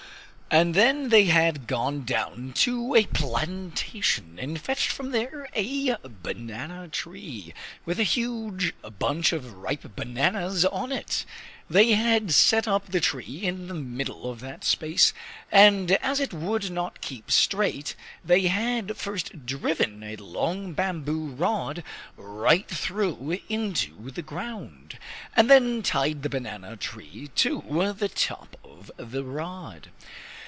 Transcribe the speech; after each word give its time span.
And 0.53 0.73
then 0.73 1.07
they 1.07 1.25
had 1.27 1.65
gone 1.65 2.03
to 2.55 2.93
a 2.93 3.05
plantation 3.05 4.37
and 4.37 4.59
fetched 4.59 4.89
from 4.91 5.11
there 5.11 5.47
a 5.55 5.95
banana 6.21 6.89
tree, 6.89 7.53
with 7.85 8.01
a 8.01 8.03
huge 8.03 8.73
bunch 8.99 9.31
of 9.31 9.53
ripe 9.53 9.95
bananas 9.95 10.65
on 10.65 10.91
it. 10.91 11.23
They 11.69 11.91
had 11.93 12.33
set 12.33 12.67
up 12.67 12.87
the 12.87 12.99
tree 12.99 13.43
in 13.45 13.69
the 13.69 13.73
middle 13.73 14.29
of 14.29 14.41
that 14.41 14.65
space; 14.65 15.13
and 15.53 15.89
as 15.89 16.19
it 16.19 16.33
would 16.33 16.69
not 16.69 16.99
keep 16.99 17.31
straight, 17.31 17.95
they 18.21 18.47
had 18.47 18.97
first 18.97 19.45
driven 19.45 20.03
a 20.03 20.17
long 20.17 20.73
bamboo 20.73 21.27
rod 21.29 21.81
right 22.17 22.67
through 22.67 23.39
into 23.47 24.11
the 24.11 24.21
ground, 24.21 24.97
and 25.33 25.49
then 25.49 25.81
tied 25.81 26.23
the 26.23 26.29
banana 26.29 26.75
tree 26.75 27.29
to 27.35 27.63
the 27.97 28.09
top 28.09 28.57
of 28.65 28.91
the 28.97 29.23
rod. 29.23 29.87